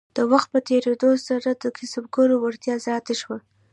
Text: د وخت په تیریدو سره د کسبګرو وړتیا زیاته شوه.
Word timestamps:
د 0.17 0.19
وخت 0.31 0.47
په 0.53 0.59
تیریدو 0.67 1.11
سره 1.27 1.49
د 1.53 1.65
کسبګرو 1.77 2.35
وړتیا 2.43 2.75
زیاته 2.85 3.13
شوه. 3.21 3.37